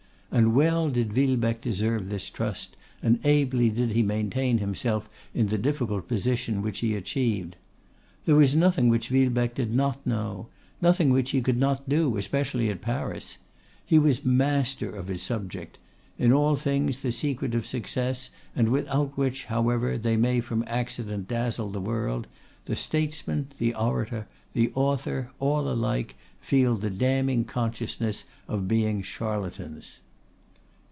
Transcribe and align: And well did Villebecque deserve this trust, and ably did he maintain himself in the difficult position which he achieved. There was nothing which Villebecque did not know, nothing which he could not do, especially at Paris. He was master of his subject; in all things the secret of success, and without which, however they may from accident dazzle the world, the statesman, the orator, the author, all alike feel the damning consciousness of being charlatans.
And 0.33 0.55
well 0.55 0.87
did 0.89 1.11
Villebecque 1.11 1.59
deserve 1.59 2.07
this 2.07 2.29
trust, 2.29 2.77
and 3.03 3.19
ably 3.25 3.69
did 3.69 3.91
he 3.91 4.01
maintain 4.01 4.59
himself 4.59 5.09
in 5.33 5.47
the 5.47 5.57
difficult 5.57 6.07
position 6.07 6.61
which 6.61 6.79
he 6.79 6.95
achieved. 6.95 7.57
There 8.23 8.37
was 8.37 8.55
nothing 8.55 8.87
which 8.87 9.09
Villebecque 9.09 9.55
did 9.55 9.75
not 9.75 10.07
know, 10.07 10.47
nothing 10.81 11.09
which 11.09 11.31
he 11.31 11.41
could 11.41 11.57
not 11.57 11.89
do, 11.89 12.15
especially 12.15 12.69
at 12.69 12.79
Paris. 12.79 13.39
He 13.85 13.99
was 13.99 14.23
master 14.23 14.89
of 14.95 15.09
his 15.09 15.21
subject; 15.21 15.77
in 16.17 16.31
all 16.31 16.55
things 16.55 16.99
the 16.99 17.11
secret 17.11 17.53
of 17.53 17.65
success, 17.65 18.29
and 18.55 18.69
without 18.69 19.17
which, 19.17 19.45
however 19.47 19.97
they 19.97 20.15
may 20.15 20.39
from 20.39 20.63
accident 20.65 21.27
dazzle 21.27 21.71
the 21.71 21.81
world, 21.81 22.27
the 22.63 22.77
statesman, 22.77 23.47
the 23.57 23.75
orator, 23.75 24.27
the 24.53 24.71
author, 24.75 25.29
all 25.41 25.69
alike 25.69 26.15
feel 26.39 26.75
the 26.75 26.89
damning 26.89 27.43
consciousness 27.43 28.23
of 28.47 28.65
being 28.69 29.01
charlatans. 29.01 29.99